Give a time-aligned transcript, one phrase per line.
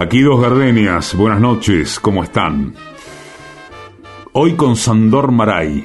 [0.00, 2.72] Aquí dos gardenias, buenas noches, ¿cómo están?
[4.32, 5.84] Hoy con Sandor Maray.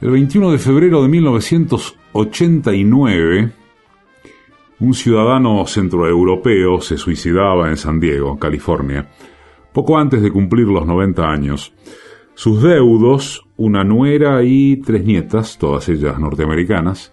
[0.00, 3.52] El 21 de febrero de 1989,
[4.80, 9.10] un ciudadano centroeuropeo se suicidaba en San Diego, California,
[9.74, 11.74] poco antes de cumplir los 90 años.
[12.32, 17.12] Sus deudos, una nuera y tres nietas, todas ellas norteamericanas,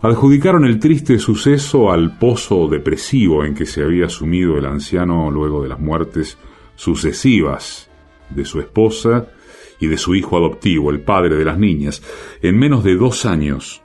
[0.00, 5.62] adjudicaron el triste suceso al pozo depresivo en que se había sumido el anciano luego
[5.62, 6.38] de las muertes
[6.76, 7.90] sucesivas
[8.30, 9.28] de su esposa
[9.80, 12.02] y de su hijo adoptivo, el padre de las niñas,
[12.42, 13.82] en menos de dos años.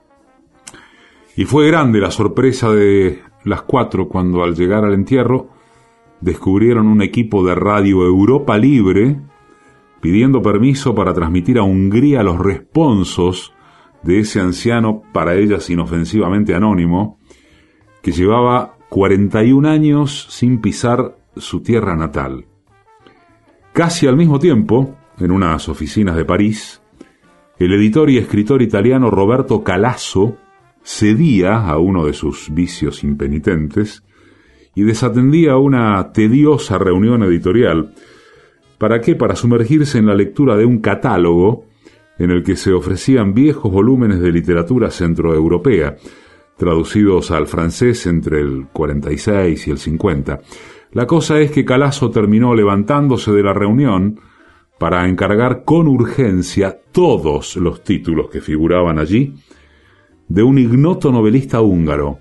[1.36, 5.50] Y fue grande la sorpresa de las cuatro cuando al llegar al entierro
[6.22, 9.20] descubrieron un equipo de Radio Europa Libre
[10.00, 13.53] pidiendo permiso para transmitir a Hungría los responsos
[14.04, 17.18] de ese anciano para ellas inofensivamente anónimo,
[18.02, 22.46] que llevaba 41 años sin pisar su tierra natal.
[23.72, 26.82] Casi al mismo tiempo, en unas oficinas de París,
[27.58, 30.38] el editor y escritor italiano Roberto Calasso
[30.84, 34.04] cedía a uno de sus vicios impenitentes
[34.76, 37.94] y desatendía una tediosa reunión editorial.
[38.78, 39.16] ¿Para qué?
[39.16, 41.66] Para sumergirse en la lectura de un catálogo
[42.24, 45.98] en el que se ofrecían viejos volúmenes de literatura centroeuropea,
[46.58, 50.42] traducidos al francés entre el 46 y el 50.
[50.92, 54.20] La cosa es que Calasso terminó levantándose de la reunión
[54.80, 59.34] para encargar con urgencia todos los títulos que figuraban allí
[60.28, 62.20] de un ignoto novelista húngaro,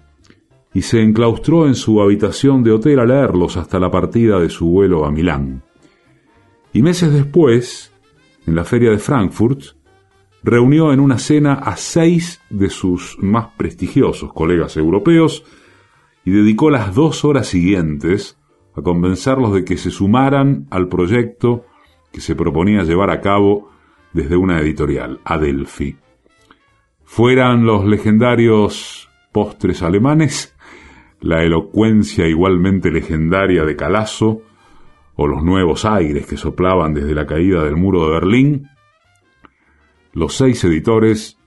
[0.74, 4.68] y se enclaustró en su habitación de hotel a leerlos hasta la partida de su
[4.68, 5.62] vuelo a Milán.
[6.72, 7.92] Y meses después,
[8.46, 9.76] en la feria de Frankfurt,
[10.42, 15.44] reunió en una cena a seis de sus más prestigiosos colegas europeos
[16.24, 18.38] y dedicó las dos horas siguientes
[18.74, 21.64] a convencerlos de que se sumaran al proyecto
[22.12, 23.70] que se proponía llevar a cabo
[24.12, 25.96] desde una editorial, Adelphi.
[27.04, 30.54] Fueran los legendarios postres alemanes,
[31.20, 34.42] la elocuencia igualmente legendaria de Calasso,
[35.14, 38.68] o los nuevos aires que soplaban desde la caída del muro de Berlín,
[40.12, 41.38] los seis editores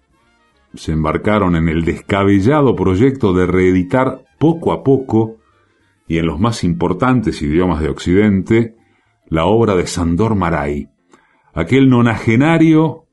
[0.74, 5.38] se embarcaron en el descabellado proyecto de reeditar poco a poco
[6.08, 8.76] y en los más importantes idiomas de Occidente
[9.28, 10.90] la obra de Sandor Maray,
[11.54, 13.06] aquel nonagenario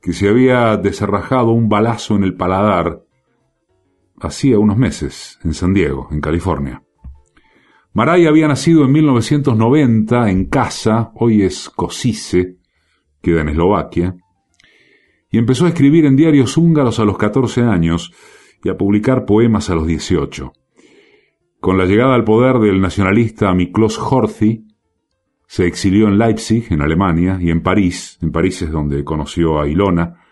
[0.00, 3.02] que se había desarrajado un balazo en el paladar
[4.18, 6.82] hacía unos meses en San Diego, en California.
[7.92, 12.56] Maray había nacido en 1990 en casa, hoy es Kosice,
[13.20, 14.16] queda en Eslovaquia,
[15.30, 18.12] y empezó a escribir en diarios húngaros a los 14 años
[18.62, 20.52] y a publicar poemas a los 18.
[21.60, 24.66] Con la llegada al poder del nacionalista Miklos Horthy,
[25.46, 29.68] se exilió en Leipzig, en Alemania, y en París, en París es donde conoció a
[29.68, 30.24] Ilona,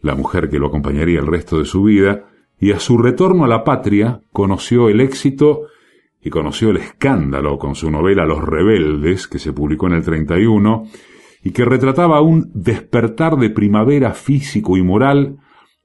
[0.00, 2.26] la mujer que lo acompañaría el resto de su vida,
[2.60, 5.66] y a su retorno a la patria conoció el éxito
[6.22, 10.84] y conoció el escándalo con su novela Los Rebeldes, que se publicó en el 31,
[11.44, 15.36] y que retrataba un despertar de primavera físico y moral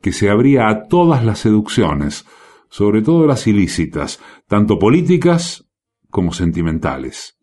[0.01, 2.25] que se abría a todas las seducciones,
[2.69, 5.69] sobre todo las ilícitas, tanto políticas
[6.09, 7.37] como sentimentales.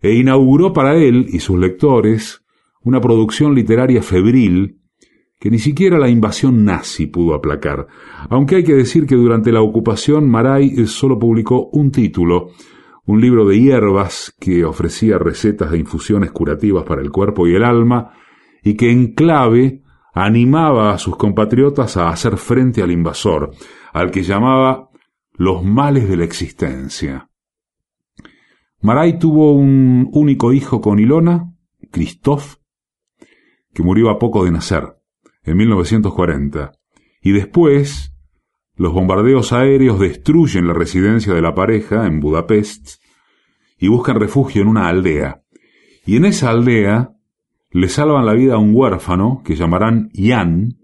[0.00, 2.42] E inauguró para él y sus lectores
[2.82, 4.80] una producción literaria febril
[5.38, 7.86] que ni siquiera la invasión nazi pudo aplacar,
[8.30, 12.52] aunque hay que decir que durante la ocupación Maray solo publicó un título,
[13.06, 17.64] un libro de hierbas que ofrecía recetas de infusiones curativas para el cuerpo y el
[17.64, 18.12] alma,
[18.62, 19.82] y que en clave
[20.14, 23.50] animaba a sus compatriotas a hacer frente al invasor,
[23.92, 24.90] al que llamaba
[25.32, 27.28] los males de la existencia.
[28.80, 31.52] Maray tuvo un único hijo con Ilona,
[31.90, 32.56] Christoph,
[33.72, 34.96] que murió a poco de nacer,
[35.42, 36.72] en 1940,
[37.20, 38.13] y después
[38.76, 43.00] los bombardeos aéreos destruyen la residencia de la pareja en Budapest
[43.78, 45.42] y buscan refugio en una aldea.
[46.06, 47.12] Y en esa aldea
[47.70, 50.78] le salvan la vida a un huérfano que llamarán Jan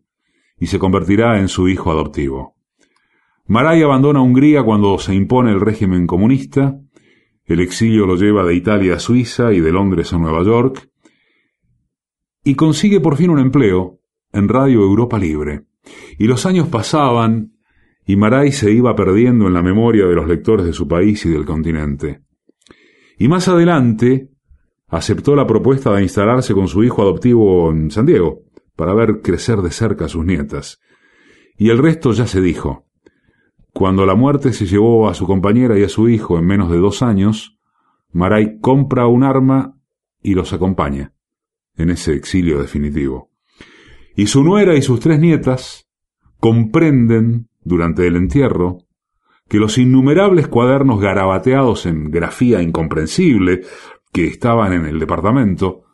[0.58, 2.56] y se convertirá en su hijo adoptivo.
[3.46, 6.78] Maray abandona Hungría cuando se impone el régimen comunista,
[7.44, 10.88] el exilio lo lleva de Italia a Suiza y de Londres a Nueva York,
[12.44, 13.98] y consigue por fin un empleo
[14.32, 15.64] en Radio Europa Libre.
[16.18, 17.54] Y los años pasaban
[18.06, 21.30] y Maray se iba perdiendo en la memoria de los lectores de su país y
[21.30, 22.22] del continente.
[23.18, 24.30] Y más adelante
[24.88, 28.42] aceptó la propuesta de instalarse con su hijo adoptivo en San Diego,
[28.80, 30.80] para ver crecer de cerca a sus nietas.
[31.58, 32.86] Y el resto ya se dijo.
[33.74, 36.78] cuando la muerte se llevó a su compañera y a su hijo en menos de
[36.78, 37.58] dos años,
[38.10, 39.76] Maray compra un arma
[40.22, 41.12] y los acompaña
[41.76, 43.30] en ese exilio definitivo.
[44.16, 45.86] Y su nuera y sus tres nietas
[46.38, 48.78] comprenden, durante el entierro,
[49.48, 53.62] que los innumerables cuadernos garabateados en grafía incomprensible
[54.12, 55.84] que estaban en el departamento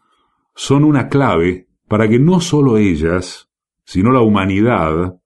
[0.54, 3.50] son una clave para que no solo ellas,
[3.84, 5.16] sino la humanidad,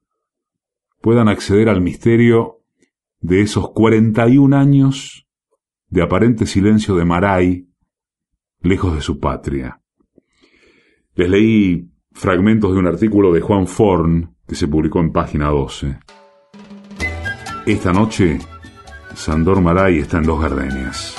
[1.01, 2.59] puedan acceder al misterio
[3.21, 5.27] de esos 41 años
[5.89, 7.69] de aparente silencio de Maray,
[8.61, 9.81] lejos de su patria.
[11.15, 15.99] Les leí fragmentos de un artículo de Juan Forn que se publicó en página 12.
[17.67, 18.39] Esta noche,
[19.15, 21.15] Sandor Maray está en Dos Gardenias.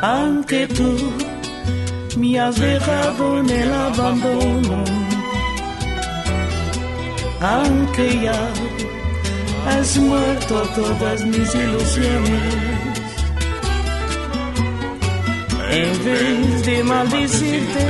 [0.00, 0.96] Aunque tú
[2.18, 4.84] me has dejado en el abandono,
[7.40, 8.52] aunque ya
[9.68, 12.73] has muerto todas mis ilusiones.
[15.76, 17.86] En vez de maldecirte,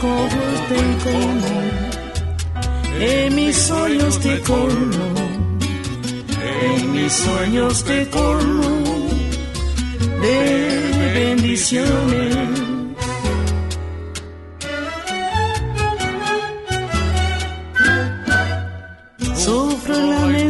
[0.00, 1.52] como te como,
[3.00, 5.08] en mis sueños te colmo,
[6.62, 9.08] en mis sueños te colmo
[10.22, 12.54] de bendiciones.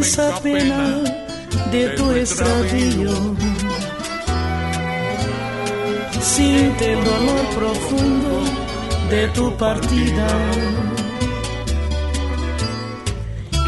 [0.05, 1.01] esa pena
[1.71, 3.64] de tu extravío.
[6.35, 8.43] Siente el dolor profundo
[9.09, 10.27] de tu partida.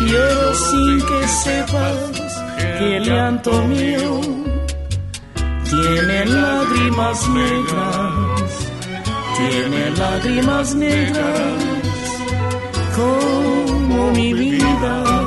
[0.01, 2.43] Lloro sin que sepas
[2.77, 4.19] que el llanto mío
[5.63, 8.51] tiene lágrimas negras,
[9.37, 11.63] tiene lágrimas negras
[12.97, 15.26] como mi vida.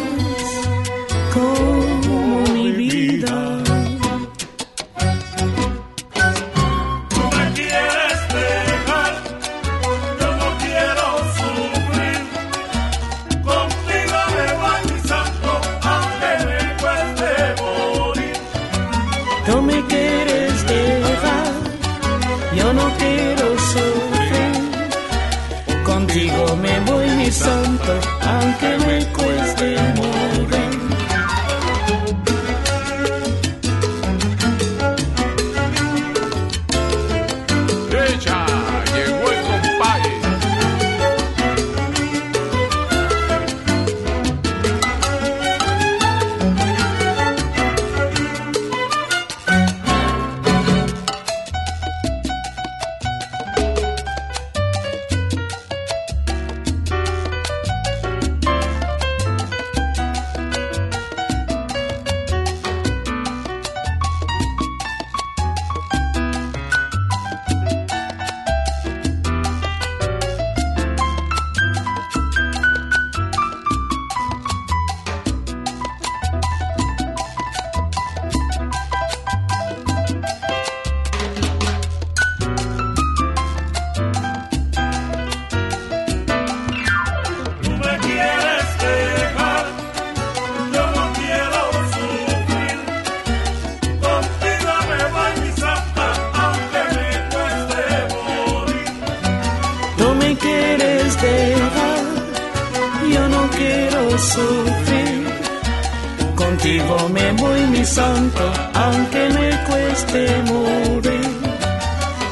[108.73, 111.29] aunque me cueste morir.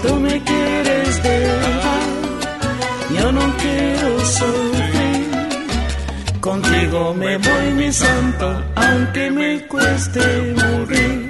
[0.03, 2.03] Tú me quieres dejar,
[3.17, 5.29] yo no quiero sufrir.
[6.39, 10.19] Contigo me voy, mi santo, aunque me cueste
[10.55, 11.29] morir.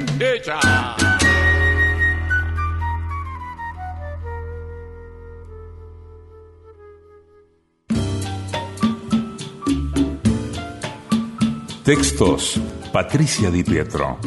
[11.83, 12.61] Textos,
[12.93, 14.19] Patricia Di Pietro.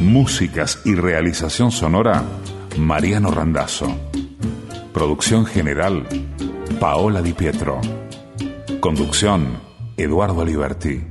[0.00, 2.24] Músicas y realización sonora,
[2.78, 3.94] Mariano Randazzo.
[4.94, 6.06] Producción general,
[6.80, 7.80] Paola Di Pietro.
[8.80, 9.60] Conducción,
[9.98, 11.04] Eduardo Liberti.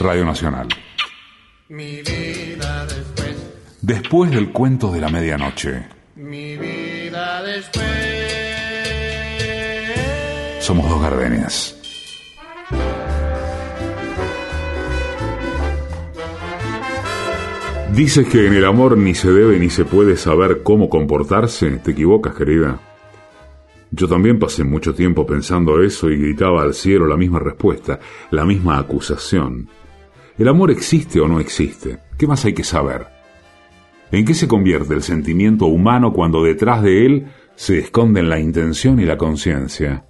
[0.00, 0.66] Radio Nacional.
[3.90, 5.84] Después del cuento de la medianoche.
[6.14, 7.84] Mi vida después.
[10.60, 11.76] Somos dos gardenias.
[17.92, 21.68] Dices que en el amor ni se debe ni se puede saber cómo comportarse.
[21.78, 22.78] Te equivocas, querida.
[23.90, 27.98] Yo también pasé mucho tiempo pensando eso y gritaba al cielo la misma respuesta,
[28.30, 29.68] la misma acusación.
[30.38, 31.98] ¿El amor existe o no existe?
[32.16, 33.19] ¿Qué más hay que saber?
[34.12, 38.98] ¿En qué se convierte el sentimiento humano cuando detrás de él se esconden la intención
[38.98, 40.06] y la conciencia?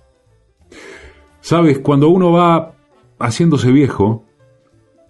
[1.40, 2.76] Sabes, cuando uno va
[3.19, 4.25] haciéndose viejo,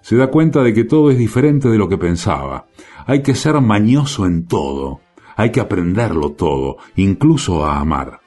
[0.01, 2.67] se da cuenta de que todo es diferente de lo que pensaba.
[3.07, 5.01] Hay que ser mañoso en todo,
[5.37, 8.21] hay que aprenderlo todo, incluso a amar.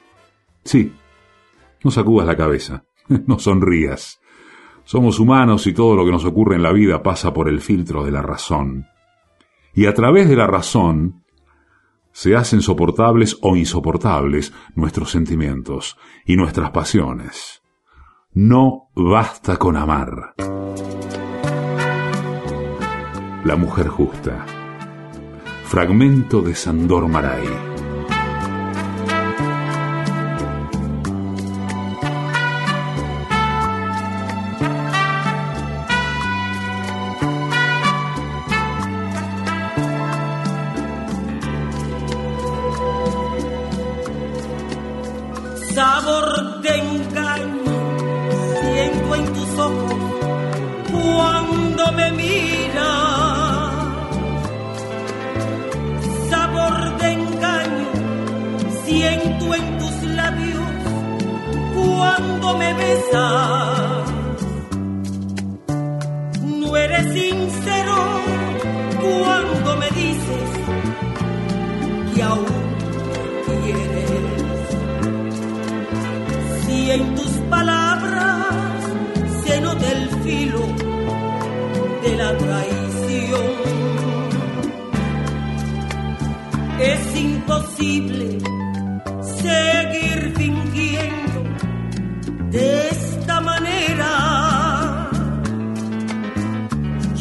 [0.64, 0.92] Sí,
[1.82, 2.84] no sacudas la cabeza,
[3.26, 4.20] no sonrías.
[4.84, 8.04] Somos humanos y todo lo que nos ocurre en la vida pasa por el filtro
[8.04, 8.86] de la razón.
[9.74, 11.24] Y a través de la razón
[12.12, 17.62] se hacen soportables o insoportables nuestros sentimientos y nuestras pasiones.
[18.32, 20.34] No basta con amar.
[23.44, 24.46] La mujer justa.
[25.64, 27.73] Fragmento de Sandor Maray.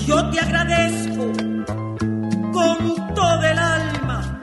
[0.06, 1.32] yo te agradezco
[2.52, 4.40] con todo el alma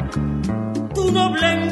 [0.95, 1.70] tu noble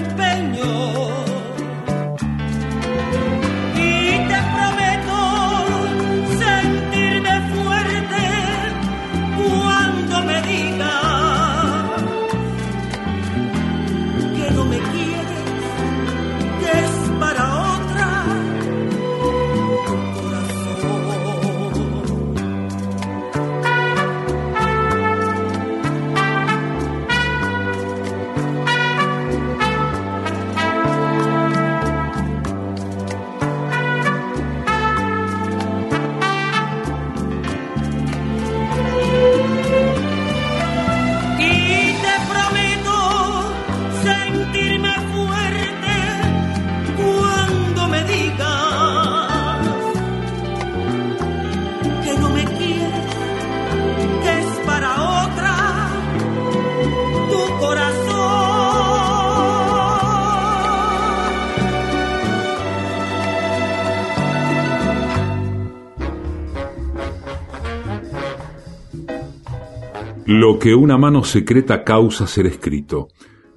[70.41, 73.09] Lo que una mano secreta causa ser escrito.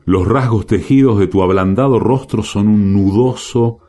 [0.04, 3.82] Los rasgos tejidos de tu ablandado rostro son un nudoso,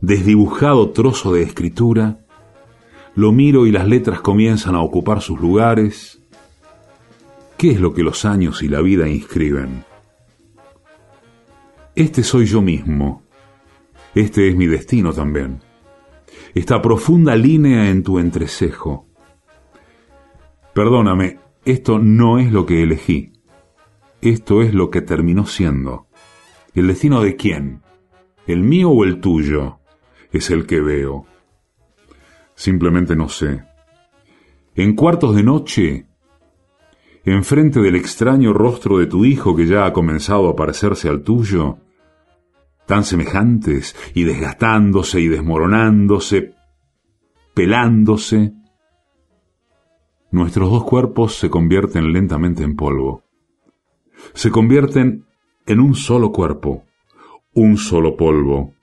[0.00, 2.20] desdibujado trozo de escritura
[3.16, 6.22] Lo miro y las letras comienzan a ocupar sus lugares.
[7.58, 9.84] ¿Qué es lo que los años y la vida inscriben?
[11.96, 13.24] Este soy yo mismo.
[14.14, 15.62] Este es mi destino también.
[16.54, 19.08] Esta profunda línea en tu entrecejo.
[20.72, 23.32] Perdóname, esto no es lo que elegí.
[24.20, 26.06] Esto es lo que terminó siendo.
[26.74, 27.82] ¿El destino de quién?
[28.46, 29.80] ¿El mío o el tuyo?
[30.30, 31.26] Es el que veo.
[32.54, 33.64] Simplemente no sé.
[34.76, 36.06] En cuartos de noche,
[37.24, 41.78] enfrente del extraño rostro de tu hijo que ya ha comenzado a parecerse al tuyo,
[42.86, 46.54] tan semejantes y desgastándose y desmoronándose,
[47.54, 48.52] pelándose,
[50.30, 53.22] nuestros dos cuerpos se convierten lentamente en polvo.
[54.34, 55.26] Se convierten
[55.66, 56.84] en un solo cuerpo,
[57.54, 58.74] un solo polvo,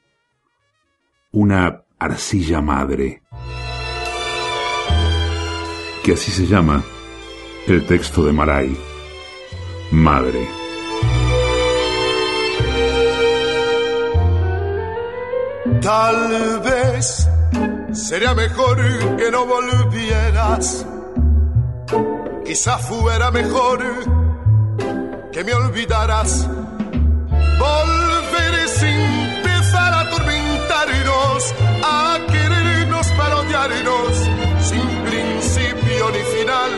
[1.32, 3.22] una arcilla madre.
[6.04, 6.84] Que así se llama
[7.68, 8.78] el texto de Maray,
[9.92, 10.48] Madre.
[15.82, 17.28] Tal vez
[17.92, 18.78] sería mejor
[19.18, 20.86] que no volvieras.
[22.46, 23.80] Quizá fuera mejor
[25.32, 26.48] que me olvidaras.
[27.60, 29.00] Volver sin
[29.38, 34.30] empezar a atormentarnos, a querernos para odiarnos,
[34.62, 36.72] sin principio ni final.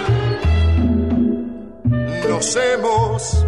[2.29, 3.45] Nos hemos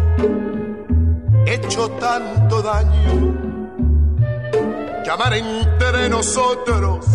[1.46, 3.38] hecho tanto daño
[5.04, 7.06] que amar entre nosotros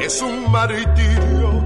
[0.00, 1.64] es un martirio.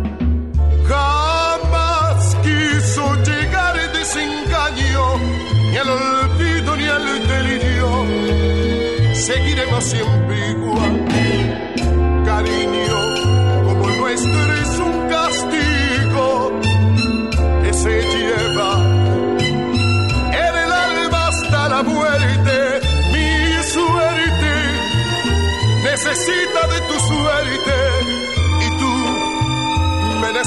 [2.44, 5.16] Quiso llegar el desengaño,
[5.70, 7.88] ni el olvido ni el delirio.
[9.14, 11.04] Seguiremos siempre igual,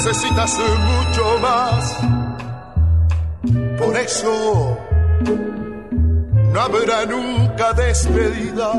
[0.08, 1.98] necesitas mucho más.
[3.78, 4.78] Por eso
[6.54, 8.74] no habrá nunca despedida,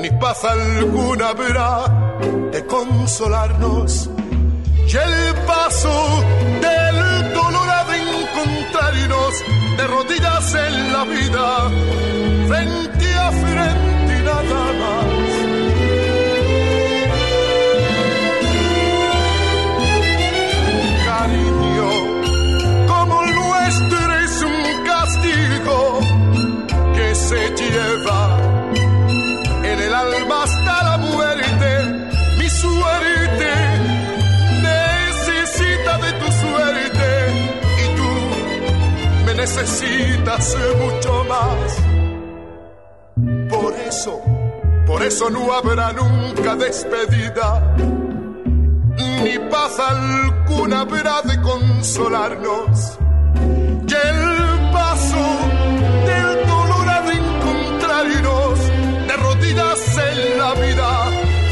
[0.00, 2.18] ni paz alguna habrá
[2.50, 4.08] de consolarnos.
[4.88, 6.24] Y el paso
[6.60, 9.34] del dolor ha de encontrarnos
[9.76, 11.70] de rodillas en la vida,
[12.48, 13.89] frente a frente
[39.50, 41.76] necesitas mucho más.
[43.48, 44.20] Por eso,
[44.86, 47.74] por eso no habrá nunca despedida,
[48.96, 52.98] ni paz alguna habrá de consolarnos.
[53.88, 55.26] Y el paso
[56.06, 58.58] del dolor ha de encontrarnos
[59.08, 60.90] de rodillas en la vida,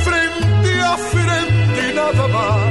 [0.05, 2.68] frente a frente y nada más,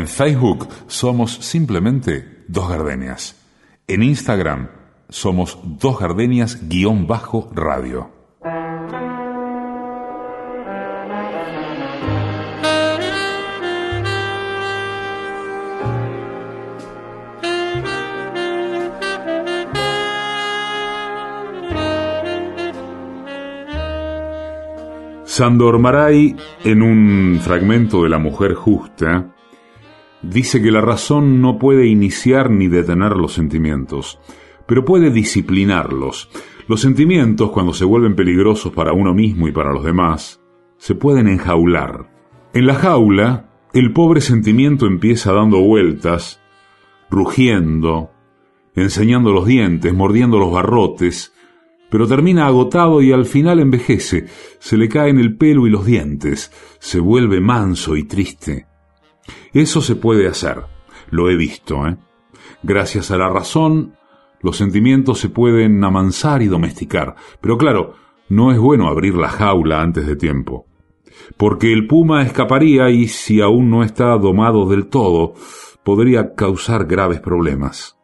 [0.00, 3.36] En Facebook somos simplemente Dos Gardenias.
[3.86, 4.70] En Instagram
[5.10, 8.10] somos Dos Gardenias guion bajo radio.
[25.26, 29.34] Sandor Maray, en un fragmento de La Mujer Justa,
[30.22, 34.18] dice que la razón no puede iniciar ni detener los sentimientos,
[34.66, 36.30] pero puede disciplinarlos.
[36.68, 40.40] Los sentimientos, cuando se vuelven peligrosos para uno mismo y para los demás,
[40.76, 42.10] se pueden enjaular.
[42.54, 46.40] En la jaula, el pobre sentimiento empieza dando vueltas,
[47.10, 48.10] rugiendo,
[48.74, 51.32] enseñando los dientes, mordiendo los barrotes,
[51.90, 54.26] pero termina agotado y al final envejece,
[54.58, 58.69] se le caen el pelo y los dientes, se vuelve manso y triste.
[59.52, 60.62] Eso se puede hacer,
[61.10, 61.96] lo he visto, ¿eh?
[62.62, 63.94] Gracias a la razón,
[64.42, 67.94] los sentimientos se pueden amansar y domesticar, pero claro,
[68.28, 70.66] no es bueno abrir la jaula antes de tiempo.
[71.36, 75.34] porque el puma escaparía y si aún no está domado del todo,
[75.82, 77.96] podría causar graves problemas.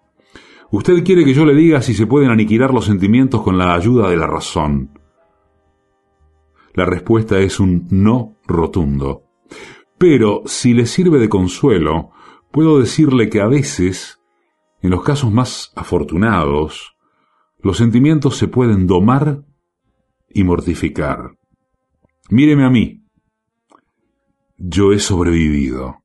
[0.71, 4.11] Usted quiere que yo le diga si se pueden aniquilar los sentimientos con la ayuda
[4.11, 4.99] de la razón.
[6.75, 9.23] La respuesta es un no rotundo.
[9.99, 12.11] Pero si le sirve de consuelo,
[12.51, 14.21] puedo decirle que a veces,
[14.83, 16.97] en los casos más afortunados,
[17.61, 19.45] los sentimientos se pueden domar
[20.29, 21.37] y mortificar.
[22.29, 23.03] Míreme a mí.
[24.59, 26.03] Yo he sobrevivido.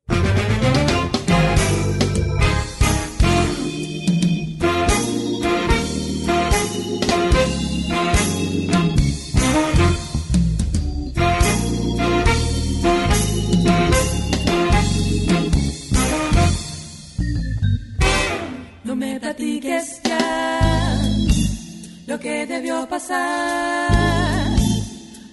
[22.22, 23.90] Que debió pasar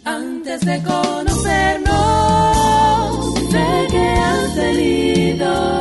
[0.05, 1.91] antes de conocernos.
[3.51, 5.79] Sé que han salido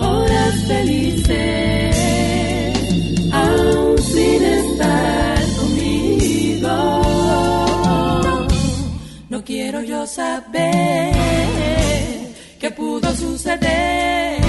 [0.00, 1.96] horas felices,
[3.32, 6.74] aún sin estar conmigo.
[9.28, 11.14] No quiero yo saber
[12.58, 14.40] qué pudo suceder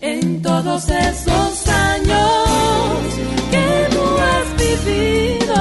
[0.00, 5.54] en todos esos años que tú has vivido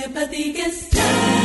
[0.00, 1.39] No me platiques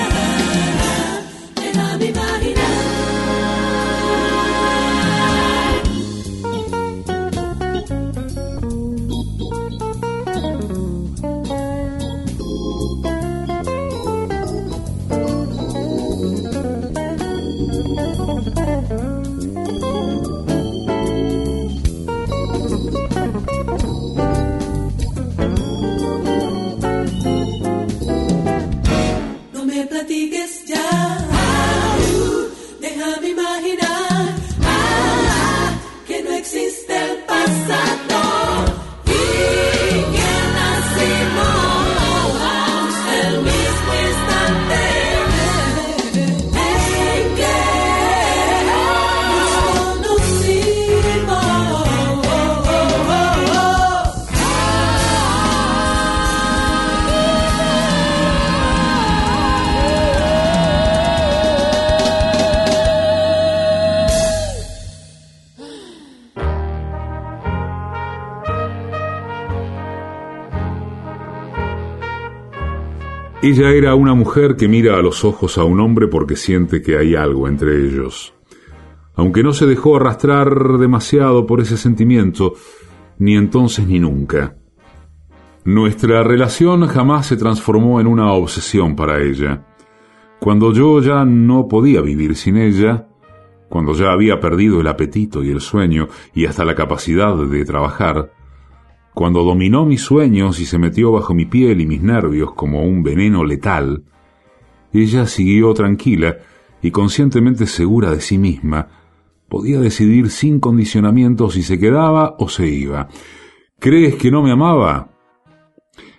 [73.48, 76.98] Ella era una mujer que mira a los ojos a un hombre porque siente que
[76.98, 78.34] hay algo entre ellos.
[79.14, 82.56] Aunque no se dejó arrastrar demasiado por ese sentimiento,
[83.20, 84.56] ni entonces ni nunca.
[85.64, 89.64] Nuestra relación jamás se transformó en una obsesión para ella.
[90.40, 93.10] Cuando yo ya no podía vivir sin ella,
[93.70, 98.32] cuando ya había perdido el apetito y el sueño y hasta la capacidad de trabajar,
[99.16, 103.02] cuando dominó mis sueños y se metió bajo mi piel y mis nervios como un
[103.02, 104.04] veneno letal,
[104.92, 106.38] ella siguió tranquila
[106.82, 108.90] y conscientemente segura de sí misma,
[109.48, 113.08] podía decidir sin condicionamiento si se quedaba o se iba.
[113.80, 115.10] ¿Crees que no me amaba?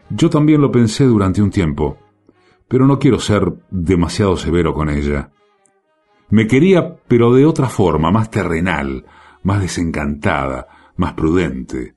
[0.08, 1.98] Yo también lo pensé durante un tiempo,
[2.66, 5.32] pero no quiero ser demasiado severo con ella.
[6.30, 9.04] Me quería, pero de otra forma, más terrenal,
[9.42, 11.95] más desencantada, más prudente.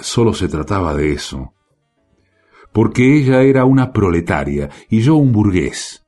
[0.00, 1.54] Solo se trataba de eso.
[2.72, 6.04] Porque ella era una proletaria y yo un burgués.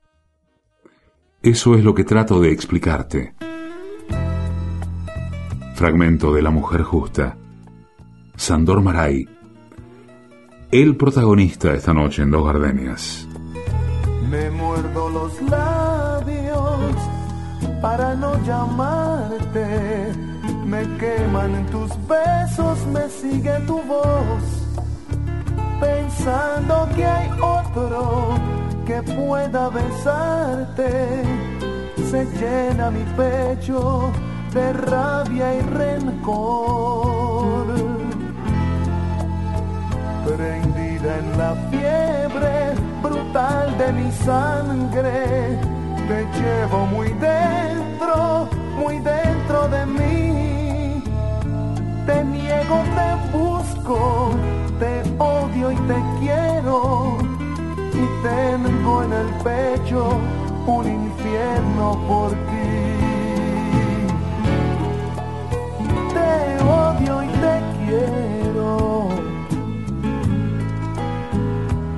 [1.41, 3.33] Eso es lo que trato de explicarte.
[5.75, 7.37] Fragmento de La Mujer Justa.
[8.35, 9.27] Sandor Maray.
[10.71, 13.27] El protagonista esta noche en Dos Gardenias.
[14.29, 16.95] Me muerdo los labios
[17.81, 20.30] para no llamarte.
[20.71, 24.43] Me queman tus besos, me sigue tu voz.
[25.81, 28.35] Pensando que hay otro
[28.85, 31.23] que pueda besarte.
[32.09, 34.13] Se llena mi pecho
[34.53, 37.67] de rabia y rencor.
[40.25, 45.59] Prendida en la fiebre brutal de mi sangre,
[46.07, 50.60] te llevo muy dentro, muy dentro de mí.
[52.05, 54.31] Te niego, te busco,
[54.79, 57.17] te odio y te quiero.
[57.93, 60.17] Y tengo en el pecho
[60.65, 62.71] un infierno por ti.
[66.13, 69.09] Te odio y te quiero.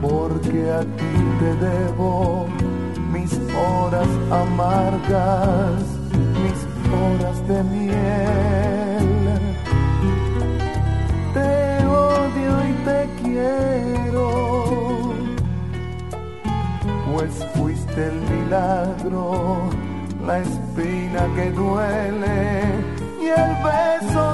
[0.02, 2.48] Porque a ti te debo
[3.12, 5.84] mis horas amargas,
[6.44, 6.60] mis
[6.92, 8.43] horas de miel.
[20.26, 22.62] La espina que duele
[23.20, 24.33] y el beso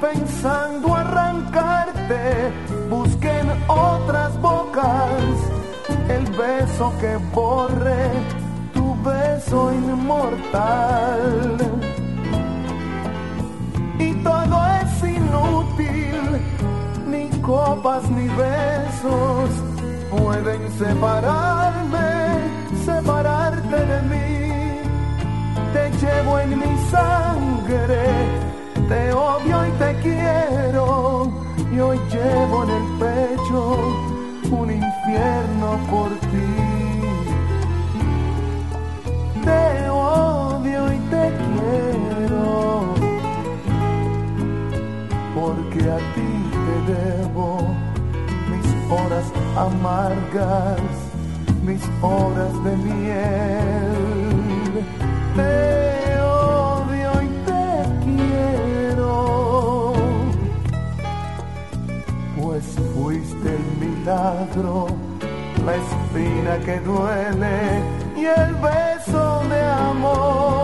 [0.00, 2.52] Pensando arrancarte,
[2.88, 5.10] busqué en otras bocas
[6.08, 8.10] el beso que borre
[8.72, 11.56] tu beso inmortal.
[13.98, 16.40] Y todo es inútil,
[17.08, 19.50] ni copas ni besos
[20.16, 22.06] pueden separarme,
[22.84, 24.47] separarte de mí.
[25.72, 28.04] Te llevo en mi sangre,
[28.88, 31.30] te odio y te quiero.
[31.70, 33.76] Y hoy llevo en el pecho
[34.50, 36.50] un infierno por ti.
[39.44, 42.94] Te odio y te quiero,
[45.34, 46.32] porque a ti
[46.64, 47.58] te debo
[48.50, 49.26] mis horas
[49.56, 50.80] amargas,
[51.62, 54.07] mis horas de miel.
[65.66, 67.82] La espina que duele
[68.16, 70.57] y el beso de amor.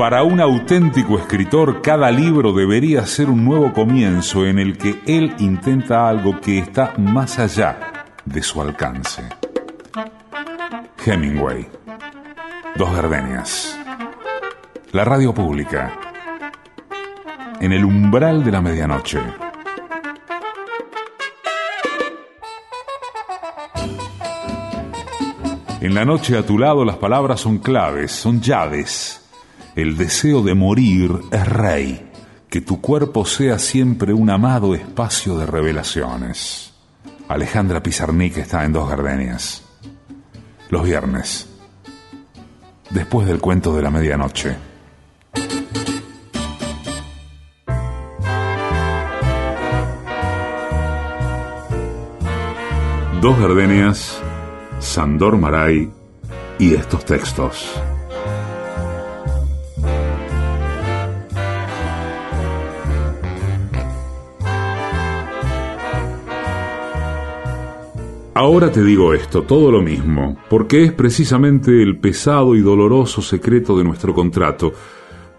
[0.00, 5.34] Para un auténtico escritor, cada libro debería ser un nuevo comienzo en el que él
[5.38, 9.22] intenta algo que está más allá de su alcance.
[11.04, 11.68] Hemingway.
[12.76, 13.78] Dos gardenias.
[14.92, 15.92] La radio pública.
[17.60, 19.20] En el umbral de la medianoche.
[25.82, 29.19] En la noche a tu lado las palabras son claves, son llaves.
[29.76, 32.10] El deseo de morir es rey.
[32.48, 36.72] Que tu cuerpo sea siempre un amado espacio de revelaciones.
[37.28, 39.62] Alejandra Pizarnik está en Dos Gardenias.
[40.68, 41.48] Los viernes.
[42.90, 44.56] Después del cuento de la medianoche.
[53.20, 54.18] Dos Gardenias,
[54.80, 55.92] Sandor Maray
[56.58, 57.80] y estos textos.
[68.40, 73.76] Ahora te digo esto, todo lo mismo, porque es precisamente el pesado y doloroso secreto
[73.76, 74.72] de nuestro contrato.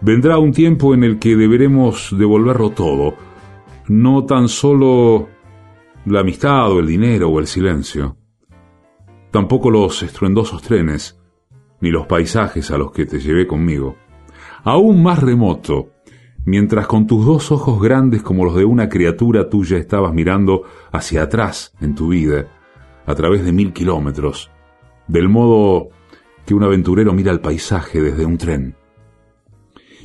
[0.00, 3.16] Vendrá un tiempo en el que deberemos devolverlo todo,
[3.88, 5.28] no tan solo
[6.04, 8.18] la amistad o el dinero o el silencio,
[9.32, 11.20] tampoco los estruendosos trenes,
[11.80, 13.96] ni los paisajes a los que te llevé conmigo.
[14.62, 15.88] Aún más remoto
[16.44, 20.62] mientras con tus dos ojos grandes como los de una criatura tuya estabas mirando
[20.92, 22.61] hacia atrás en tu vida,
[23.06, 24.50] a través de mil kilómetros,
[25.08, 25.88] del modo
[26.46, 28.76] que un aventurero mira el paisaje desde un tren.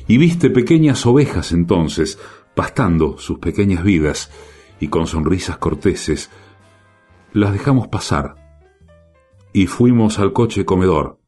[0.06, 2.18] Y viste pequeñas ovejas entonces,
[2.54, 4.30] pastando sus pequeñas vidas,
[4.80, 6.30] y con sonrisas corteses,
[7.32, 8.36] las dejamos pasar.
[9.52, 11.18] Y fuimos al coche comedor,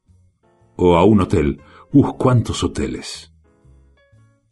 [0.76, 1.60] o a un hotel.
[1.92, 3.32] ¡Uf, cuántos hoteles!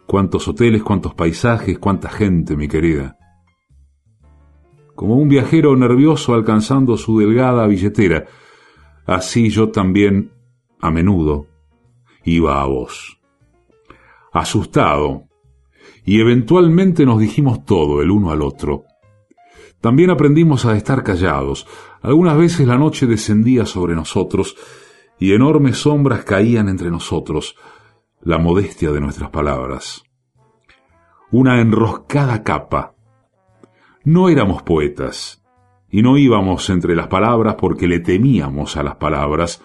[0.06, 3.17] Cuántos hoteles, cuántos paisajes, cuánta gente, mi querida.
[4.98, 8.26] Como un viajero nervioso alcanzando su delgada billetera,
[9.06, 10.32] así yo también,
[10.80, 11.46] a menudo,
[12.24, 13.20] iba a vos.
[14.32, 15.28] Asustado,
[16.04, 18.86] y eventualmente nos dijimos todo el uno al otro.
[19.80, 21.68] También aprendimos a estar callados.
[22.02, 24.56] Algunas veces la noche descendía sobre nosotros
[25.20, 27.54] y enormes sombras caían entre nosotros,
[28.20, 30.02] la modestia de nuestras palabras.
[31.30, 32.97] Una enroscada capa.
[34.08, 35.44] No éramos poetas,
[35.90, 39.62] y no íbamos entre las palabras porque le temíamos a las palabras.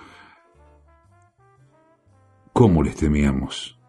[2.52, 3.80] ¿Cómo les temíamos?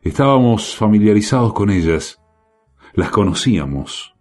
[0.00, 2.22] Estábamos familiarizados con ellas,
[2.94, 4.14] las conocíamos.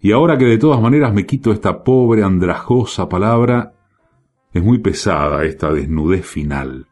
[0.00, 3.74] Y ahora que de todas maneras me quito esta pobre andrajosa palabra,
[4.54, 6.86] es muy pesada esta desnudez final.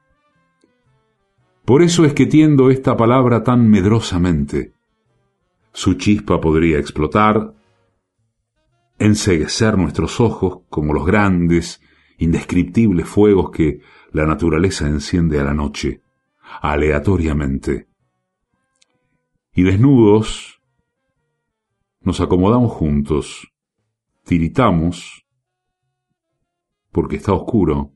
[1.64, 4.75] Por eso es que tiendo esta palabra tan medrosamente.
[5.76, 7.52] Su chispa podría explotar,
[8.98, 11.82] enseguecer nuestros ojos como los grandes,
[12.16, 16.00] indescriptibles fuegos que la naturaleza enciende a la noche,
[16.62, 17.88] aleatoriamente.
[19.52, 20.62] Y desnudos,
[22.00, 23.46] nos acomodamos juntos,
[24.24, 25.26] tiritamos,
[26.90, 27.92] porque está oscuro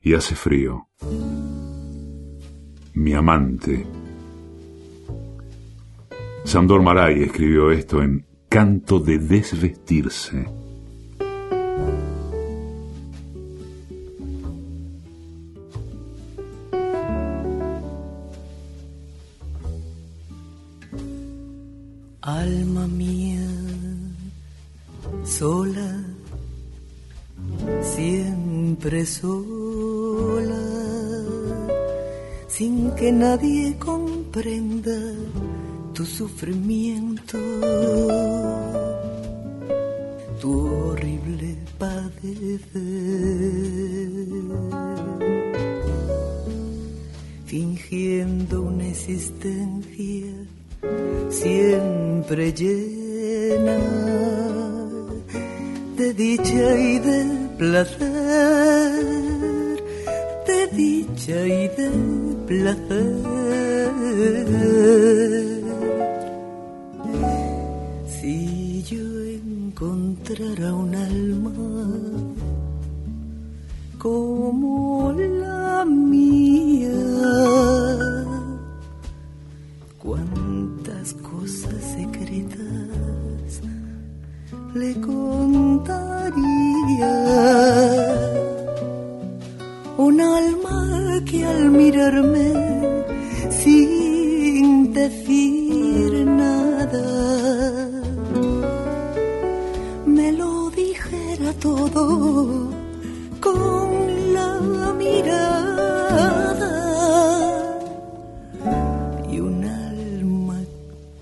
[0.00, 0.88] y hace frío.
[2.94, 3.95] Mi amante.
[6.46, 10.46] Sandor Maray escribió esto en Canto de desvestirse.
[22.20, 23.48] Alma mía,
[25.24, 26.00] sola,
[27.82, 30.62] siempre sola,
[32.46, 34.92] sin que nadie comprenda
[35.96, 37.38] tu sufrimiento,
[40.38, 42.70] tu horrible padecer,
[47.46, 50.34] fingiendo una existencia
[51.30, 53.78] siempre llena
[55.96, 57.24] de dicha y de
[57.56, 58.12] placer,
[60.46, 61.90] de dicha y de
[62.46, 63.16] placer.
[70.28, 71.52] Un alma
[73.96, 76.90] como la mía,
[80.02, 83.60] cuántas cosas secretas
[84.74, 86.34] le contaría.
[89.96, 92.52] Un alma que al mirarme
[93.50, 95.45] sin decir
[101.92, 103.88] con
[104.34, 106.72] la mirada
[109.30, 110.58] y un alma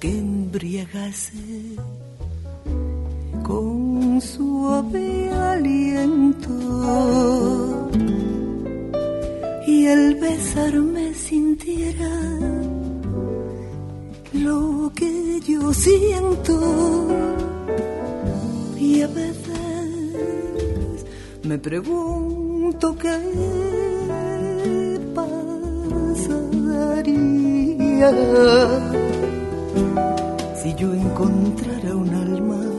[0.00, 1.38] que embriagase
[3.42, 6.52] con suave aliento
[9.66, 12.10] y el besarme sintiera
[14.32, 16.54] lo que yo siento
[18.78, 19.43] y a veces
[21.44, 23.18] me pregunto qué
[25.14, 26.50] pasaría
[30.56, 32.73] si yo encontrara un alma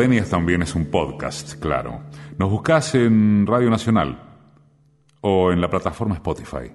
[0.00, 2.00] Gardenias también es un podcast, claro.
[2.38, 4.18] Nos buscás en Radio Nacional
[5.20, 6.72] o en la plataforma Spotify.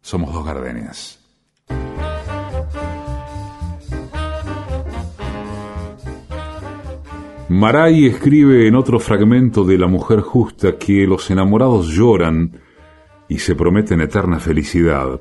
[0.00, 1.24] Somos Dos Gardenias.
[7.48, 12.60] Maray escribe en otro fragmento de La Mujer Justa que los enamorados lloran
[13.28, 15.20] y se prometen eterna felicidad.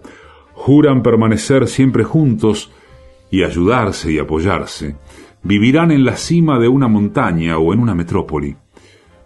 [0.53, 2.71] Juran permanecer siempre juntos
[3.29, 4.95] y ayudarse y apoyarse.
[5.43, 8.55] Vivirán en la cima de una montaña o en una metrópoli.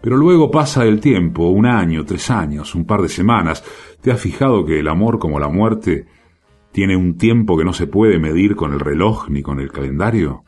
[0.01, 3.63] Pero luego pasa el tiempo, un año, tres años, un par de semanas.
[4.01, 6.07] ¿Te has fijado que el amor como la muerte
[6.71, 10.43] tiene un tiempo que no se puede medir con el reloj ni con el calendario?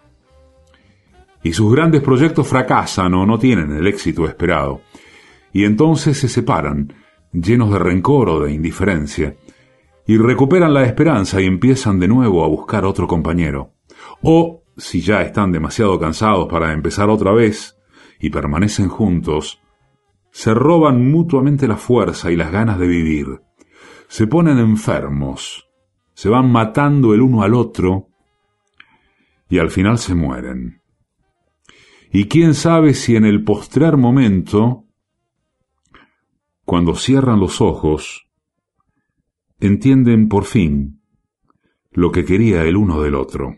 [1.44, 4.82] Y sus grandes proyectos fracasan o no tienen el éxito esperado.
[5.52, 6.94] Y entonces se separan,
[7.32, 9.36] llenos de rencor o de indiferencia,
[10.08, 13.74] y recuperan la esperanza y empiezan de nuevo a buscar otro compañero.
[14.22, 17.78] O, si ya están demasiado cansados para empezar otra vez,
[18.20, 19.62] y permanecen juntos,
[20.32, 23.42] se roban mutuamente la fuerza y las ganas de vivir,
[24.08, 25.70] se ponen enfermos,
[26.14, 28.08] se van matando el uno al otro,
[29.50, 30.82] y al final se mueren.
[32.12, 34.86] Y quién sabe si en el postrer momento,
[36.66, 38.28] cuando cierran los ojos,
[39.60, 41.02] entienden por fin
[41.92, 43.58] lo que quería el uno del otro.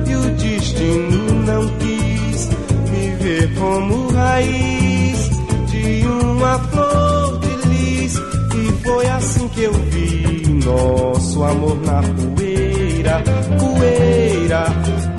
[1.45, 2.49] Não quis
[2.91, 5.29] me ver como raiz
[5.71, 8.15] de uma flor de lis.
[8.15, 13.23] E foi assim que eu vi nosso amor na poeira,
[13.59, 14.65] poeira,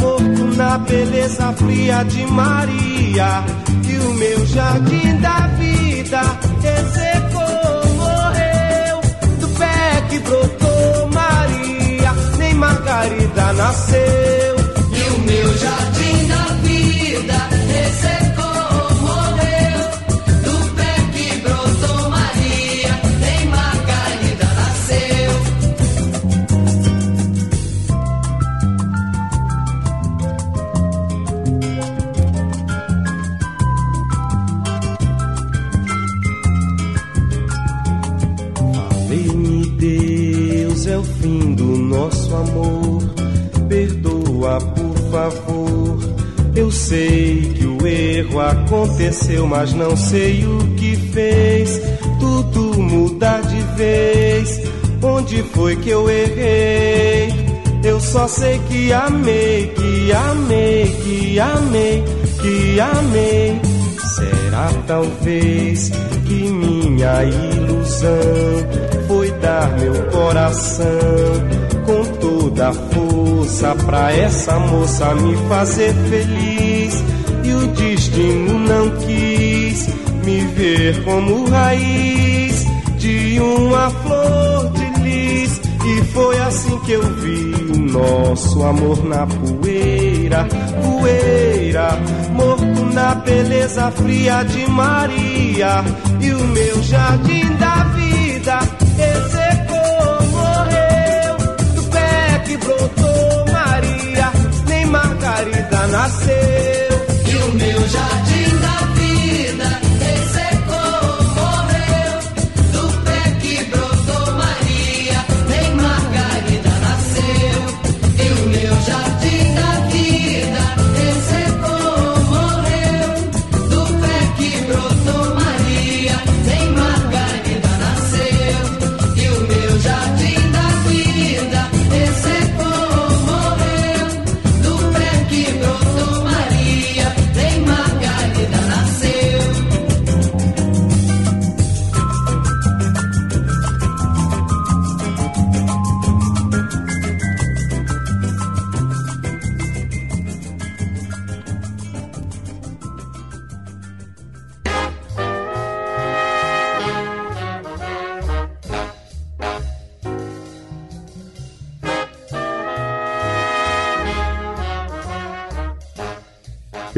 [0.01, 3.45] morto na beleza fria de Maria.
[3.83, 6.23] Que o meu jardim da vida
[6.63, 9.01] ressecou, morreu.
[9.41, 14.52] Do pé que brotou Maria, nem Margarida nasceu.
[39.83, 43.03] Deus, é o fim do nosso amor.
[43.69, 45.99] Perdoa, por favor.
[46.57, 51.81] Eu sei que o erro aconteceu, mas não sei o que fez
[52.19, 54.61] tudo mudar de vez.
[55.03, 57.31] Onde foi que eu errei?
[57.85, 62.05] Eu só sei que amei, que amei, que amei,
[62.41, 63.61] que amei.
[64.15, 65.91] Será talvez
[66.27, 68.09] que minha ilusão
[69.09, 71.62] foi dar meu coração
[72.63, 77.03] a força pra essa moça me fazer feliz.
[77.45, 79.89] E o destino não quis
[80.25, 82.67] me ver como raiz
[82.99, 85.61] de uma flor de lis.
[85.85, 90.47] E foi assim que eu vi o nosso amor na poeira,
[90.81, 91.99] poeira,
[92.33, 95.85] morto na beleza fria de Maria.
[96.21, 98.02] E o meu jardim da vida
[105.87, 106.33] Nasceu.
[107.27, 108.92] E o meu jardim da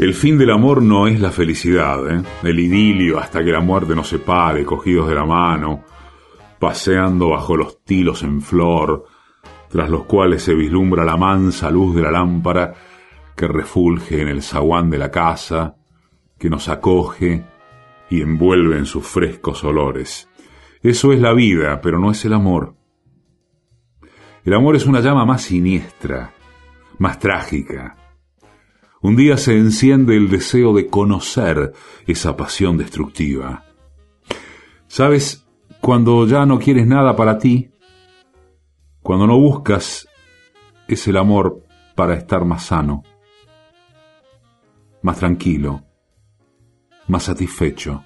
[0.05, 2.21] El fin del amor no es la felicidad, ¿eh?
[2.43, 5.83] el idilio hasta que la muerte nos separe, cogidos de la mano,
[6.59, 9.07] paseando bajo los tilos en flor,
[9.67, 12.75] tras los cuales se vislumbra la mansa luz de la lámpara
[13.35, 15.75] que refulge en el zaguán de la casa,
[16.37, 17.43] que nos acoge
[18.11, 20.29] y envuelve en sus frescos olores.
[20.83, 22.75] Eso es la vida, pero no es el amor.
[24.43, 26.31] El amor es una llama más siniestra,
[26.99, 28.04] más trágica,
[29.05, 31.73] un día se enciende el deseo de conocer
[32.07, 33.63] esa pasión destructiva.
[34.87, 35.45] ¿Sabes?
[35.79, 37.69] Cuando ya no quieres nada para ti,
[39.03, 40.07] cuando no buscas,
[40.87, 41.61] es el amor
[41.93, 43.03] para estar más sano,
[45.03, 45.83] más tranquilo,
[47.07, 48.03] más satisfecho,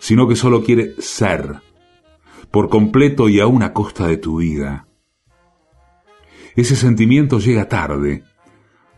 [0.00, 1.60] sino que solo quiere ser,
[2.50, 4.88] por completo y aún a costa de tu vida.
[6.56, 8.24] Ese sentimiento llega tarde,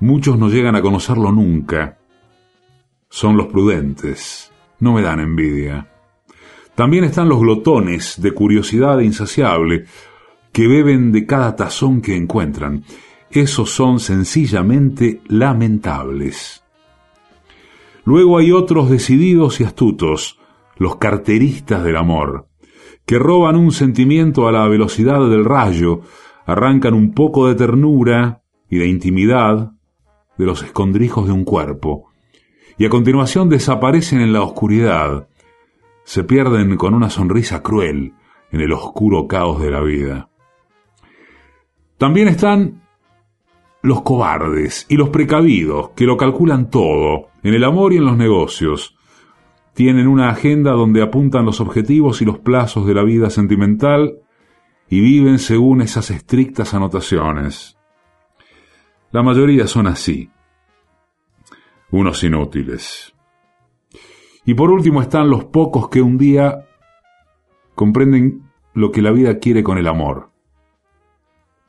[0.05, 1.97] Muchos no llegan a conocerlo nunca.
[3.09, 4.53] Son los prudentes.
[4.79, 5.89] No me dan envidia.
[6.75, 9.87] También están los glotones de curiosidad insaciable,
[10.53, 12.85] que beben de cada tazón que encuentran.
[13.31, 16.63] Esos son sencillamente lamentables.
[18.05, 20.39] Luego hay otros decididos y astutos,
[20.77, 22.47] los carteristas del amor,
[23.07, 26.03] que roban un sentimiento a la velocidad del rayo,
[26.45, 29.71] arrancan un poco de ternura y de intimidad
[30.39, 32.11] de los escondrijos de un cuerpo,
[32.77, 35.29] y a continuación desaparecen en la oscuridad,
[36.05, 38.15] se pierden con una sonrisa cruel
[38.51, 40.29] en el oscuro caos de la vida.
[41.99, 42.83] También están
[43.83, 48.17] los cobardes y los precavidos, que lo calculan todo, en el amor y en los
[48.17, 48.97] negocios.
[49.75, 54.21] Tienen una agenda donde apuntan los objetivos y los plazos de la vida sentimental
[54.89, 57.77] y viven según esas estrictas anotaciones.
[59.15, 60.29] La mayoría son así,
[61.93, 63.15] unos inútiles.
[64.45, 66.67] Y por último están los pocos que un día
[67.77, 70.33] comprenden lo que la vida quiere con el amor,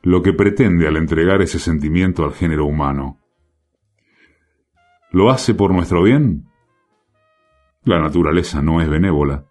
[0.02, 3.20] lo que pretende al entregar ese sentimiento al género humano.
[5.12, 6.48] ¿Lo hace por nuestro bien?
[7.84, 9.44] La naturaleza no es benévola.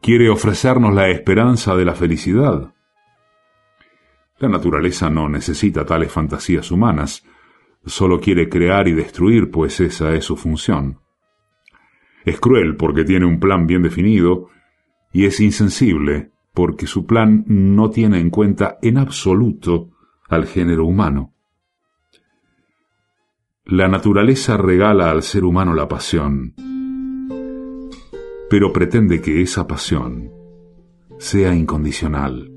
[0.00, 2.72] Quiere ofrecernos la esperanza de la felicidad.
[4.42, 7.24] La naturaleza no necesita tales fantasías humanas,
[7.86, 10.98] solo quiere crear y destruir, pues esa es su función.
[12.24, 14.48] Es cruel porque tiene un plan bien definido
[15.12, 19.90] y es insensible porque su plan no tiene en cuenta en absoluto
[20.28, 21.34] al género humano.
[23.64, 26.56] La naturaleza regala al ser humano la pasión,
[28.50, 30.32] pero pretende que esa pasión
[31.20, 32.51] sea incondicional.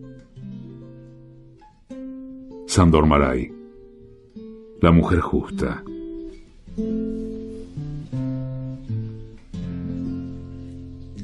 [2.68, 3.52] Sandor Maray,
[4.82, 5.84] la mujer justa.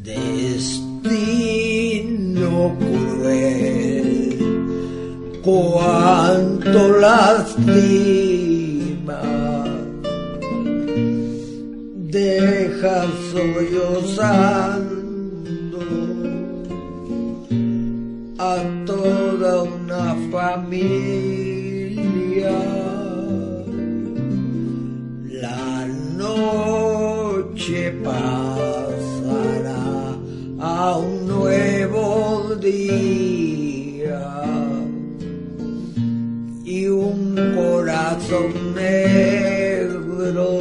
[0.04, 1.18] Destino
[2.80, 4.38] cruel,
[5.44, 7.62] cuánto lastima,
[12.08, 15.02] deja sollozando
[18.38, 21.31] a toda una familia.
[36.64, 40.60] y un corazón negro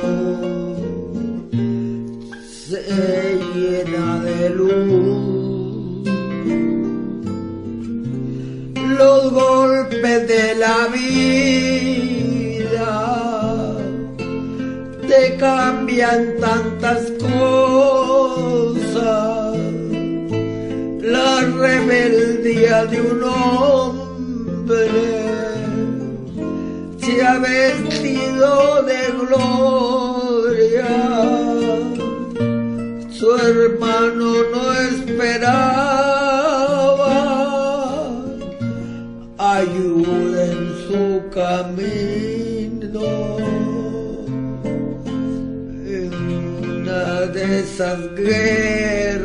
[2.42, 6.08] se llena de luz.
[8.98, 11.70] Los golpes de la vida
[15.08, 17.89] te cambian tantas cosas.
[22.70, 24.86] De un hombre
[27.00, 30.86] se ha vestido de gloria.
[33.10, 35.50] Su hermano no esperaba
[39.36, 41.02] ayuda en su
[41.34, 43.10] camino.
[45.86, 46.12] En
[46.70, 47.02] una
[47.34, 49.19] de esas guerras,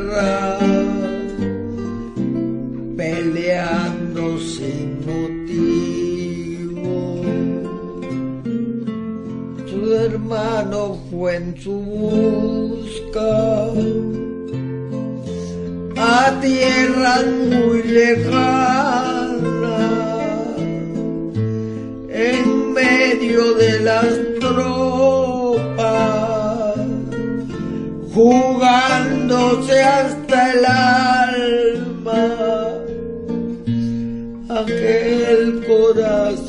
[11.24, 13.22] en su busca.
[15.98, 18.36] A tierras muy lejanas,
[22.10, 25.56] en medio de las tropas,
[28.14, 31.76] jugándose hasta el alma
[34.50, 36.45] aquel corazón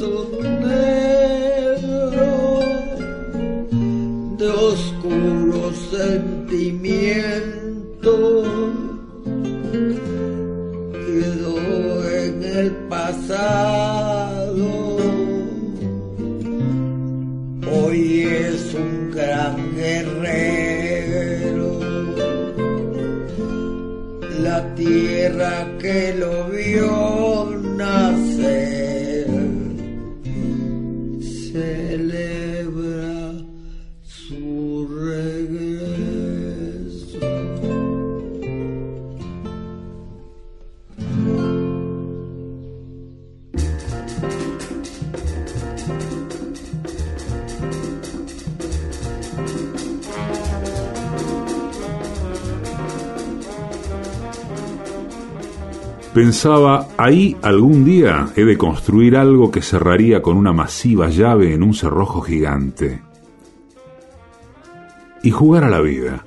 [25.87, 26.46] tierra que
[56.17, 61.63] Pensaba, ahí algún día he de construir algo que cerraría con una masiva llave en
[61.63, 63.03] un cerrojo gigante.
[65.23, 66.25] Y jugar a la vida.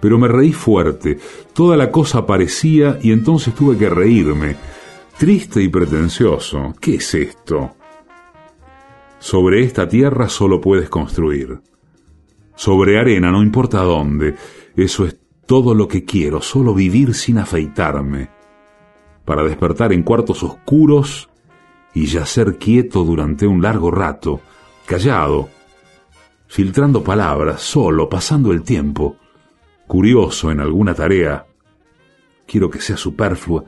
[0.00, 1.20] Pero me reí fuerte,
[1.52, 4.56] toda la cosa parecía y entonces tuve que reírme,
[5.16, 6.74] triste y pretencioso.
[6.80, 7.76] ¿Qué es esto?
[9.20, 11.60] Sobre esta tierra solo puedes construir.
[12.56, 14.34] Sobre arena, no importa dónde,
[14.74, 18.30] eso es todo lo que quiero, solo vivir sin afeitarme,
[19.24, 21.28] para despertar en cuartos oscuros
[21.94, 24.40] y yacer quieto durante un largo rato,
[24.86, 25.48] callado,
[26.46, 29.16] filtrando palabras, solo, pasando el tiempo,
[29.86, 31.46] curioso en alguna tarea.
[32.46, 33.64] Quiero que sea superflua.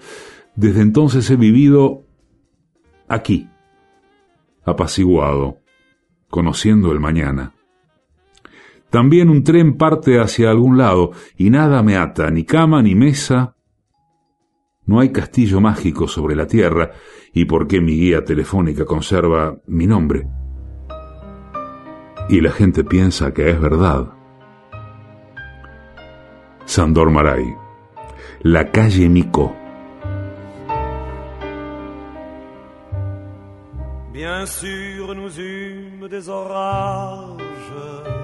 [0.54, 2.04] Desde entonces he vivido
[3.08, 3.48] aquí,
[4.64, 5.58] apaciguado,
[6.28, 7.54] conociendo el mañana.
[8.94, 13.56] También un tren parte hacia algún lado y nada me ata, ni cama ni mesa.
[14.86, 16.92] No hay castillo mágico sobre la tierra
[17.32, 20.28] y por qué mi guía telefónica conserva mi nombre.
[22.28, 24.12] Y la gente piensa que es verdad.
[26.64, 27.52] Sandor Maray,
[28.42, 29.56] la calle Mico.
[34.12, 38.23] Bien sûr, nous eûmes des orages.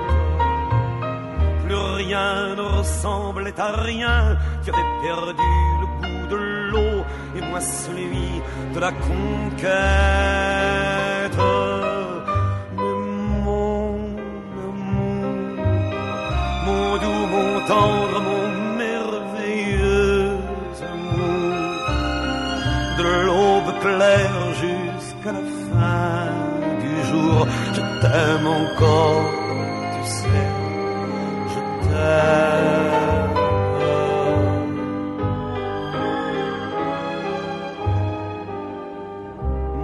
[1.73, 5.51] Rien ne ressemblait à rien, tu avais perdu
[5.81, 7.05] le goût de l'eau
[7.35, 8.41] et moi celui
[8.73, 9.71] de la conquête.
[12.75, 13.99] Mon amour,
[16.65, 18.43] mon doux, mon tendre, mon
[18.77, 20.37] merveilleux
[20.93, 21.77] amour,
[22.97, 26.31] de l'aube claire jusqu'à la fin
[26.81, 27.37] du jour,
[27.73, 29.40] je t'aime encore,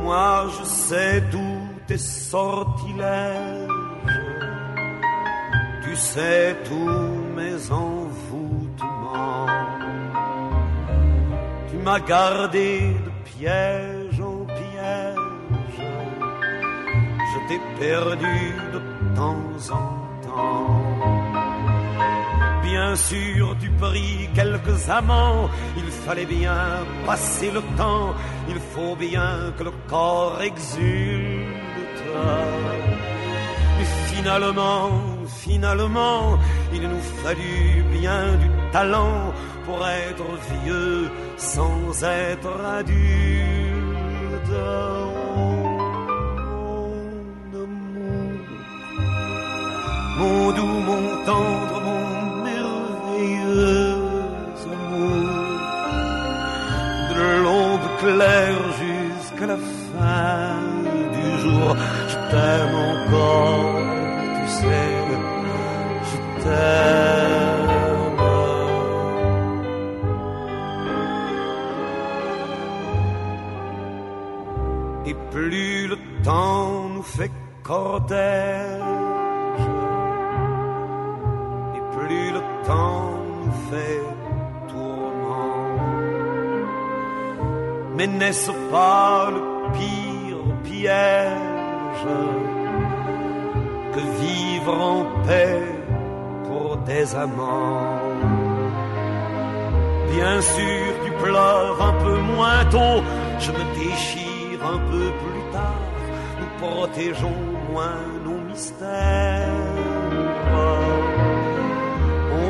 [0.03, 3.69] Moi je sais tous tes sortilèges,
[5.83, 9.47] tu sais tous mes envoûtements.
[11.69, 15.15] Tu m'a gardé de piège en piège.
[17.29, 18.37] Je t'ai perdu
[18.73, 18.79] de
[19.15, 19.96] temps en temps.
[22.87, 28.13] Bien sûr, tu pris quelques amants, il fallait bien passer le temps,
[28.47, 32.05] il faut bien que le corps exulte.
[33.81, 34.89] Et finalement,
[35.27, 36.39] finalement,
[36.73, 39.33] il nous fallut bien du talent
[39.65, 40.27] pour être
[40.63, 43.27] vieux sans être adulte.
[50.55, 51.25] Doux, mon
[62.31, 63.75] t'aime encore,
[64.35, 64.95] tu sais,
[66.09, 67.27] je t'aime.
[75.09, 77.31] Et plus le temps nous fait
[77.63, 78.81] cortège,
[81.77, 83.11] et plus le temps
[83.45, 84.03] nous fait
[84.67, 85.65] tourment.
[87.95, 89.41] Mais n'est-ce pas le
[89.77, 91.46] pire piège
[93.93, 95.61] que vivre en paix
[96.45, 98.01] pour des amants?
[100.13, 103.03] Bien sûr, tu pleures un peu moins tôt,
[103.39, 105.91] je me déchire un peu plus tard,
[106.39, 107.41] nous protégeons
[107.71, 109.47] moins nos mystères.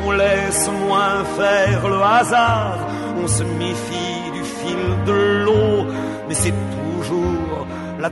[0.04, 2.78] On laisse moins faire le hasard,
[3.22, 5.86] on se méfie du fil de l'eau,
[6.26, 7.66] mais c'est toujours
[7.98, 8.10] la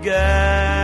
[0.00, 0.79] again.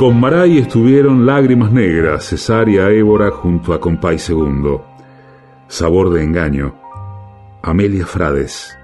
[0.00, 4.86] Con Maray estuvieron Lágrimas Negras, Cesárea Évora junto a Compay Segundo,
[5.68, 6.80] Sabor de Engaño,
[7.62, 8.78] Amelia Frades,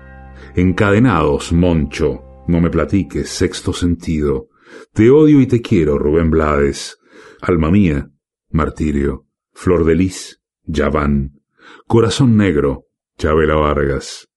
[0.54, 4.48] Encadenados, Moncho, No me platiques, Sexto Sentido,
[4.92, 6.98] Te odio y te quiero, Rubén Blades,
[7.40, 8.10] Alma mía,
[8.50, 11.40] Martirio, Flor de Lis, Yaván,
[11.86, 14.28] Corazón Negro, Chabela Vargas,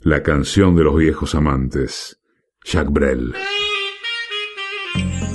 [0.00, 2.20] La canción de los viejos amantes,
[2.64, 3.36] Jacques Brel.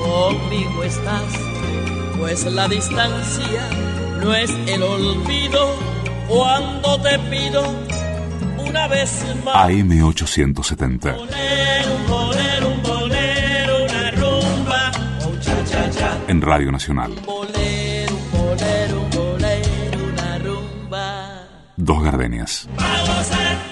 [0.00, 1.24] conmigo estás,
[2.18, 3.68] pues la distancia
[4.20, 5.74] no es el olvido
[6.28, 7.62] cuando te pido
[8.58, 9.68] una vez más.
[9.68, 11.16] AM870.
[11.16, 14.90] Bolero, un bolero, un bolero, una rumba,
[15.26, 16.18] un cha cha cha.
[16.28, 17.12] En Radio Nacional.
[17.26, 21.46] Bolero, un bolero, un bolero, una rumba.
[21.76, 22.68] Dos gardenias.
[22.76, 23.69] Vamos a